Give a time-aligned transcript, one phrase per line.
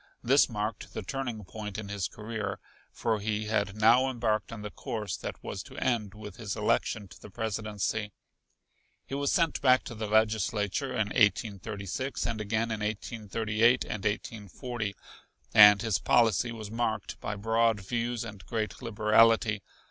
[0.23, 2.57] This marked the turning point in his career,
[2.91, 7.07] for he had now embarked on the course that was to end with his election
[7.07, 8.11] to the Presidency.
[9.05, 14.95] He was sent back to the Legislature in 1836 and again in 1838 and 1840;
[15.53, 19.61] and his policy was marked by broad views and great liberality.